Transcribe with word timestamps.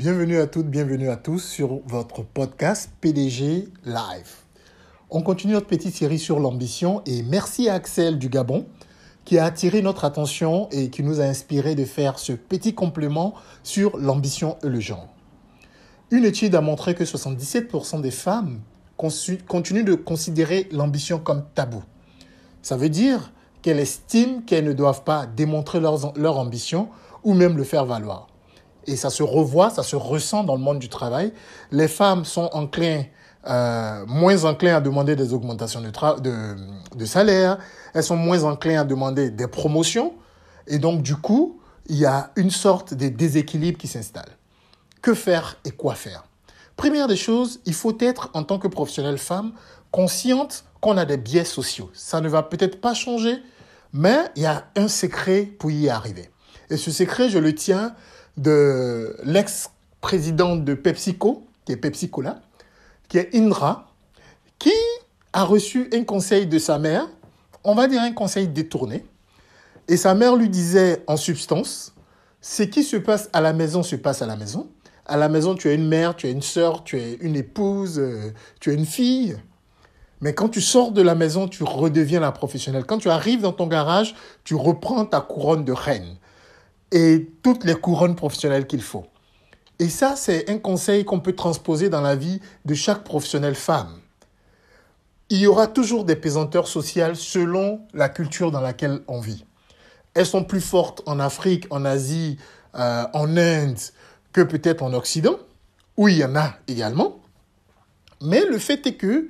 Bienvenue 0.00 0.38
à 0.38 0.46
toutes, 0.46 0.68
bienvenue 0.68 1.10
à 1.10 1.16
tous 1.16 1.40
sur 1.40 1.80
votre 1.84 2.22
podcast 2.22 2.90
PDG 3.02 3.68
Live. 3.84 4.34
On 5.10 5.20
continue 5.20 5.52
notre 5.52 5.66
petite 5.66 5.94
série 5.94 6.18
sur 6.18 6.40
l'ambition 6.40 7.02
et 7.04 7.22
merci 7.22 7.68
à 7.68 7.74
Axel 7.74 8.18
du 8.18 8.30
Gabon 8.30 8.64
qui 9.26 9.38
a 9.38 9.44
attiré 9.44 9.82
notre 9.82 10.06
attention 10.06 10.70
et 10.70 10.88
qui 10.88 11.02
nous 11.02 11.20
a 11.20 11.24
inspiré 11.24 11.74
de 11.74 11.84
faire 11.84 12.18
ce 12.18 12.32
petit 12.32 12.74
complément 12.74 13.34
sur 13.62 13.98
l'ambition 13.98 14.56
et 14.64 14.68
le 14.68 14.80
genre. 14.80 15.06
Une 16.10 16.24
étude 16.24 16.54
a 16.54 16.62
montré 16.62 16.94
que 16.94 17.04
77% 17.04 18.00
des 18.00 18.10
femmes 18.10 18.60
continuent 18.96 19.84
de 19.84 19.96
considérer 19.96 20.66
l'ambition 20.72 21.18
comme 21.18 21.44
tabou. 21.54 21.82
Ça 22.62 22.78
veut 22.78 22.88
dire 22.88 23.32
qu'elles 23.60 23.80
estiment 23.80 24.40
qu'elles 24.46 24.64
ne 24.64 24.72
doivent 24.72 25.04
pas 25.04 25.26
démontrer 25.26 25.78
leur, 25.78 26.38
ambition 26.38 26.88
ou 27.22 27.34
même 27.34 27.58
le 27.58 27.64
faire 27.64 27.84
valoir. 27.84 28.29
Et 28.90 28.96
ça 28.96 29.08
se 29.08 29.22
revoit, 29.22 29.70
ça 29.70 29.84
se 29.84 29.94
ressent 29.94 30.42
dans 30.42 30.56
le 30.56 30.60
monde 30.60 30.80
du 30.80 30.88
travail. 30.88 31.32
Les 31.70 31.86
femmes 31.86 32.24
sont 32.24 32.50
euh, 33.46 34.04
moins 34.06 34.44
enclins 34.44 34.74
à 34.74 34.80
demander 34.80 35.14
des 35.14 35.32
augmentations 35.32 35.80
de, 35.80 35.90
de, 36.20 36.56
de 36.96 37.04
salaire, 37.04 37.58
elles 37.94 38.02
sont 38.02 38.16
moins 38.16 38.42
enclins 38.42 38.80
à 38.80 38.84
demander 38.84 39.30
des 39.30 39.46
promotions. 39.46 40.14
Et 40.66 40.80
donc, 40.80 41.02
du 41.02 41.14
coup, 41.14 41.60
il 41.86 41.98
y 41.98 42.04
a 42.04 42.32
une 42.34 42.50
sorte 42.50 42.92
de 42.94 43.08
déséquilibre 43.08 43.78
qui 43.78 43.86
s'installe. 43.86 44.36
Que 45.02 45.14
faire 45.14 45.56
et 45.64 45.70
quoi 45.70 45.94
faire? 45.94 46.24
Première 46.74 47.06
des 47.06 47.16
choses, 47.16 47.60
il 47.66 47.74
faut 47.74 47.96
être, 48.00 48.28
en 48.34 48.42
tant 48.42 48.58
que 48.58 48.66
professionnelle 48.66 49.18
femme, 49.18 49.52
consciente 49.92 50.64
qu'on 50.80 50.96
a 50.96 51.04
des 51.04 51.16
biais 51.16 51.44
sociaux. 51.44 51.90
Ça 51.94 52.20
ne 52.20 52.28
va 52.28 52.42
peut-être 52.42 52.80
pas 52.80 52.94
changer, 52.94 53.36
mais 53.92 54.18
il 54.34 54.42
y 54.42 54.46
a 54.46 54.64
un 54.74 54.88
secret 54.88 55.42
pour 55.42 55.70
y 55.70 55.88
arriver. 55.88 56.28
Et 56.70 56.76
ce 56.76 56.90
secret, 56.90 57.28
je 57.28 57.38
le 57.38 57.54
tiens 57.54 57.94
de 58.40 59.16
l'ex-présidente 59.22 60.64
de 60.64 60.74
PepsiCo, 60.74 61.46
qui 61.64 61.72
est 61.72 61.76
PepsiCola, 61.76 62.40
qui 63.08 63.18
est 63.18 63.34
Indra, 63.34 63.92
qui 64.58 64.72
a 65.32 65.44
reçu 65.44 65.90
un 65.92 66.04
conseil 66.04 66.46
de 66.46 66.58
sa 66.58 66.78
mère, 66.78 67.06
on 67.64 67.74
va 67.74 67.86
dire 67.86 68.00
un 68.00 68.12
conseil 68.12 68.48
détourné. 68.48 69.04
Et 69.88 69.96
sa 69.96 70.14
mère 70.14 70.36
lui 70.36 70.48
disait 70.48 71.04
en 71.06 71.16
substance, 71.16 71.94
ce 72.40 72.62
qui 72.62 72.82
se 72.82 72.96
passe 72.96 73.28
à 73.32 73.42
la 73.42 73.52
maison 73.52 73.82
se 73.82 73.96
passe 73.96 74.22
à 74.22 74.26
la 74.26 74.36
maison. 74.36 74.68
À 75.04 75.16
la 75.16 75.28
maison, 75.28 75.54
tu 75.54 75.68
as 75.68 75.74
une 75.74 75.86
mère, 75.86 76.16
tu 76.16 76.26
as 76.26 76.30
une 76.30 76.42
sœur, 76.42 76.84
tu 76.84 76.96
as 76.96 77.06
une 77.20 77.36
épouse, 77.36 77.98
euh, 77.98 78.32
tu 78.60 78.70
as 78.70 78.72
une 78.72 78.86
fille. 78.86 79.36
Mais 80.20 80.34
quand 80.34 80.48
tu 80.48 80.60
sors 80.60 80.92
de 80.92 81.02
la 81.02 81.14
maison, 81.14 81.48
tu 81.48 81.64
redeviens 81.64 82.20
la 82.20 82.32
professionnelle. 82.32 82.84
Quand 82.84 82.98
tu 82.98 83.10
arrives 83.10 83.42
dans 83.42 83.52
ton 83.52 83.66
garage, 83.66 84.14
tu 84.44 84.54
reprends 84.54 85.04
ta 85.04 85.20
couronne 85.20 85.64
de 85.64 85.72
reine 85.72 86.16
et 86.92 87.30
toutes 87.42 87.64
les 87.64 87.74
couronnes 87.74 88.16
professionnelles 88.16 88.66
qu'il 88.66 88.82
faut. 88.82 89.06
Et 89.78 89.88
ça, 89.88 90.14
c'est 90.16 90.50
un 90.50 90.58
conseil 90.58 91.04
qu'on 91.04 91.20
peut 91.20 91.34
transposer 91.34 91.88
dans 91.88 92.02
la 92.02 92.14
vie 92.14 92.40
de 92.64 92.74
chaque 92.74 93.04
professionnelle 93.04 93.54
femme. 93.54 93.98
Il 95.30 95.38
y 95.38 95.46
aura 95.46 95.68
toujours 95.68 96.04
des 96.04 96.16
pesanteurs 96.16 96.68
sociales 96.68 97.16
selon 97.16 97.80
la 97.94 98.08
culture 98.08 98.50
dans 98.50 98.60
laquelle 98.60 99.00
on 99.08 99.20
vit. 99.20 99.44
Elles 100.14 100.26
sont 100.26 100.44
plus 100.44 100.60
fortes 100.60 101.02
en 101.06 101.20
Afrique, 101.20 101.66
en 101.70 101.84
Asie, 101.84 102.36
euh, 102.74 103.04
en 103.14 103.36
Inde 103.36 103.78
que 104.32 104.40
peut-être 104.40 104.82
en 104.82 104.92
Occident, 104.92 105.36
où 105.96 106.08
il 106.08 106.18
y 106.18 106.24
en 106.24 106.36
a 106.36 106.54
également. 106.68 107.20
Mais 108.20 108.44
le 108.44 108.58
fait 108.58 108.86
est 108.86 108.94
que 108.94 109.28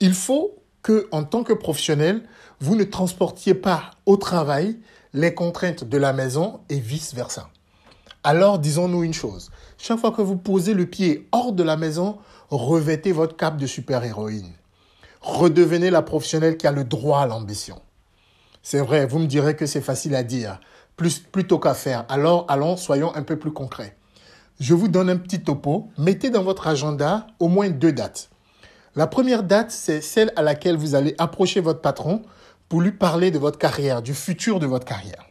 il 0.00 0.14
faut 0.14 0.56
que, 0.82 1.08
en 1.10 1.24
tant 1.24 1.42
que 1.42 1.52
professionnel, 1.52 2.22
vous 2.60 2.76
ne 2.76 2.84
transportiez 2.84 3.54
pas 3.54 3.92
au 4.04 4.16
travail 4.16 4.78
les 5.16 5.32
contraintes 5.32 5.82
de 5.82 5.96
la 5.96 6.12
maison 6.12 6.60
et 6.68 6.78
vice-versa. 6.78 7.48
Alors, 8.22 8.58
disons-nous 8.58 9.02
une 9.02 9.14
chose. 9.14 9.50
Chaque 9.78 9.98
fois 9.98 10.12
que 10.12 10.20
vous 10.20 10.36
posez 10.36 10.74
le 10.74 10.84
pied 10.84 11.26
hors 11.32 11.54
de 11.54 11.62
la 11.62 11.78
maison, 11.78 12.18
revêtez 12.50 13.12
votre 13.12 13.34
cape 13.34 13.56
de 13.56 13.66
super-héroïne. 13.66 14.52
Redevenez 15.22 15.88
la 15.88 16.02
professionnelle 16.02 16.58
qui 16.58 16.66
a 16.66 16.72
le 16.72 16.84
droit 16.84 17.20
à 17.20 17.26
l'ambition. 17.26 17.80
C'est 18.62 18.80
vrai, 18.80 19.06
vous 19.06 19.18
me 19.18 19.26
direz 19.26 19.56
que 19.56 19.64
c'est 19.64 19.80
facile 19.80 20.14
à 20.14 20.22
dire, 20.22 20.60
plus, 20.96 21.18
plutôt 21.20 21.58
qu'à 21.58 21.72
faire. 21.72 22.04
Alors, 22.10 22.44
allons, 22.48 22.76
soyons 22.76 23.14
un 23.16 23.22
peu 23.22 23.38
plus 23.38 23.52
concrets. 23.52 23.96
Je 24.60 24.74
vous 24.74 24.88
donne 24.88 25.08
un 25.08 25.16
petit 25.16 25.40
topo. 25.40 25.88
Mettez 25.96 26.28
dans 26.28 26.42
votre 26.42 26.66
agenda 26.66 27.26
au 27.40 27.48
moins 27.48 27.70
deux 27.70 27.92
dates. 27.92 28.28
La 28.94 29.06
première 29.06 29.44
date, 29.44 29.70
c'est 29.70 30.02
celle 30.02 30.30
à 30.36 30.42
laquelle 30.42 30.76
vous 30.76 30.94
allez 30.94 31.14
approcher 31.16 31.60
votre 31.60 31.80
patron 31.80 32.20
pour 32.68 32.80
lui 32.80 32.92
parler 32.92 33.30
de 33.30 33.38
votre 33.38 33.58
carrière, 33.58 34.02
du 34.02 34.14
futur 34.14 34.58
de 34.58 34.66
votre 34.66 34.84
carrière. 34.84 35.26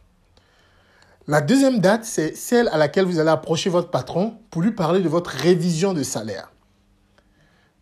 La 1.28 1.40
deuxième 1.40 1.80
date, 1.80 2.04
c'est 2.04 2.36
celle 2.36 2.68
à 2.68 2.76
laquelle 2.76 3.04
vous 3.04 3.18
allez 3.18 3.30
approcher 3.30 3.68
votre 3.68 3.90
patron 3.90 4.38
pour 4.50 4.62
lui 4.62 4.70
parler 4.70 5.00
de 5.00 5.08
votre 5.08 5.30
révision 5.30 5.92
de 5.92 6.02
salaire. 6.02 6.52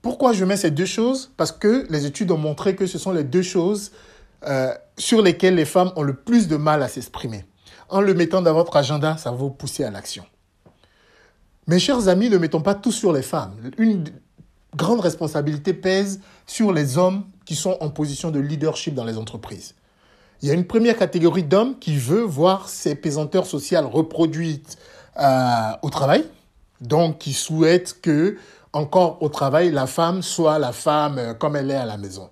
Pourquoi 0.00 0.32
je 0.32 0.44
mets 0.44 0.56
ces 0.56 0.70
deux 0.70 0.86
choses? 0.86 1.30
Parce 1.36 1.52
que 1.52 1.86
les 1.90 2.06
études 2.06 2.30
ont 2.30 2.38
montré 2.38 2.74
que 2.74 2.86
ce 2.86 2.98
sont 2.98 3.12
les 3.12 3.24
deux 3.24 3.42
choses 3.42 3.92
euh, 4.46 4.74
sur 4.98 5.22
lesquelles 5.22 5.54
les 5.54 5.64
femmes 5.64 5.92
ont 5.96 6.02
le 6.02 6.14
plus 6.14 6.48
de 6.48 6.56
mal 6.56 6.82
à 6.82 6.88
s'exprimer. 6.88 7.44
En 7.88 8.00
le 8.00 8.14
mettant 8.14 8.42
dans 8.42 8.54
votre 8.54 8.76
agenda, 8.76 9.16
ça 9.18 9.30
va 9.30 9.36
vous 9.36 9.50
pousser 9.50 9.84
à 9.84 9.90
l'action. 9.90 10.24
Mes 11.66 11.78
chers 11.78 12.08
amis, 12.08 12.28
ne 12.28 12.38
mettons 12.38 12.60
pas 12.60 12.74
tout 12.74 12.92
sur 12.92 13.12
les 13.12 13.22
femmes. 13.22 13.54
Une 13.78 14.04
grande 14.76 15.00
responsabilité 15.00 15.72
pèse 15.72 16.20
sur 16.46 16.72
les 16.72 16.98
hommes 16.98 17.24
qui 17.44 17.56
sont 17.56 17.76
en 17.80 17.90
position 17.90 18.30
de 18.30 18.40
leadership 18.40 18.94
dans 18.94 19.04
les 19.04 19.16
entreprises. 19.16 19.74
Il 20.42 20.48
y 20.48 20.50
a 20.50 20.54
une 20.54 20.66
première 20.66 20.96
catégorie 20.96 21.42
d'hommes 21.42 21.78
qui 21.78 21.96
veut 21.96 22.22
voir 22.22 22.68
ces 22.68 22.94
pesanteurs 22.94 23.46
sociales 23.46 23.86
reproduites 23.86 24.76
euh, 25.18 25.70
au 25.82 25.90
travail, 25.90 26.24
donc 26.80 27.18
qui 27.18 27.32
souhaitent 27.32 28.00
que, 28.02 28.36
encore 28.72 29.22
au 29.22 29.28
travail, 29.28 29.70
la 29.70 29.86
femme 29.86 30.22
soit 30.22 30.58
la 30.58 30.72
femme 30.72 31.18
euh, 31.18 31.34
comme 31.34 31.56
elle 31.56 31.70
est 31.70 31.76
à 31.76 31.86
la 31.86 31.96
maison. 31.96 32.30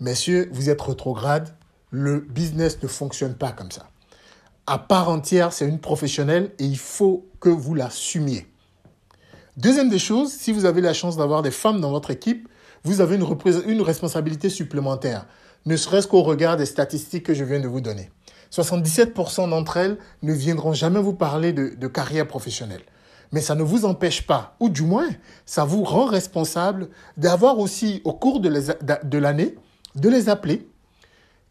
Messieurs, 0.00 0.48
vous 0.52 0.70
êtes 0.70 0.80
rétrograde, 0.80 1.54
le 1.90 2.20
business 2.20 2.82
ne 2.82 2.88
fonctionne 2.88 3.34
pas 3.34 3.52
comme 3.52 3.70
ça. 3.70 3.88
À 4.66 4.78
part 4.78 5.08
entière, 5.08 5.52
c'est 5.52 5.68
une 5.68 5.78
professionnelle 5.78 6.50
et 6.58 6.64
il 6.64 6.78
faut 6.78 7.26
que 7.38 7.48
vous 7.48 7.74
l'assumiez. 7.74 8.46
Deuxième 9.56 9.88
des 9.88 9.98
choses, 9.98 10.32
si 10.32 10.52
vous 10.52 10.64
avez 10.64 10.80
la 10.80 10.92
chance 10.92 11.16
d'avoir 11.16 11.42
des 11.42 11.50
femmes 11.50 11.80
dans 11.80 11.90
votre 11.90 12.10
équipe, 12.10 12.48
vous 12.84 13.00
avez 13.00 13.16
une, 13.16 13.82
responsabilité 13.82 14.48
supplémentaire, 14.48 15.26
ne 15.64 15.76
serait-ce 15.76 16.06
qu'au 16.06 16.22
regard 16.22 16.56
des 16.56 16.66
statistiques 16.66 17.24
que 17.24 17.34
je 17.34 17.44
viens 17.44 17.60
de 17.60 17.68
vous 17.68 17.80
donner. 17.80 18.10
77% 18.52 19.50
d'entre 19.50 19.76
elles 19.76 19.98
ne 20.22 20.32
viendront 20.32 20.72
jamais 20.72 21.00
vous 21.00 21.12
parler 21.12 21.52
de, 21.52 21.86
carrière 21.88 22.26
professionnelle. 22.26 22.82
Mais 23.32 23.40
ça 23.40 23.56
ne 23.56 23.62
vous 23.62 23.84
empêche 23.84 24.24
pas, 24.26 24.56
ou 24.60 24.68
du 24.68 24.82
moins, 24.82 25.08
ça 25.46 25.64
vous 25.64 25.82
rend 25.82 26.06
responsable 26.06 26.88
d'avoir 27.16 27.58
aussi, 27.58 28.00
au 28.04 28.12
cours 28.12 28.40
de 28.40 29.18
l'année, 29.18 29.56
de 29.96 30.08
les 30.08 30.28
appeler 30.28 30.68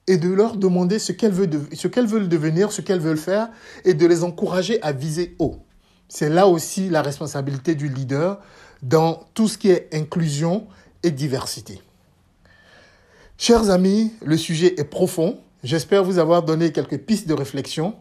et 0.07 0.17
de 0.17 0.29
leur 0.29 0.55
demander 0.55 0.99
ce 0.99 1.11
qu'elles 1.11 1.31
veulent 1.31 2.29
devenir, 2.29 2.71
ce 2.71 2.81
qu'elles 2.81 2.99
veulent 2.99 3.17
faire, 3.17 3.49
et 3.83 3.93
de 3.93 4.05
les 4.05 4.23
encourager 4.23 4.81
à 4.83 4.91
viser 4.91 5.35
haut. 5.39 5.57
C'est 6.07 6.29
là 6.29 6.47
aussi 6.47 6.89
la 6.89 7.01
responsabilité 7.01 7.75
du 7.75 7.89
leader 7.89 8.39
dans 8.83 9.25
tout 9.33 9.47
ce 9.47 9.57
qui 9.57 9.71
est 9.71 9.89
inclusion 9.93 10.67
diversité. 11.11 11.81
Chers 13.37 13.69
amis, 13.69 14.13
le 14.23 14.37
sujet 14.37 14.79
est 14.79 14.85
profond. 14.85 15.39
J'espère 15.63 16.03
vous 16.03 16.19
avoir 16.19 16.43
donné 16.43 16.71
quelques 16.71 16.99
pistes 16.99 17.27
de 17.27 17.33
réflexion. 17.33 17.95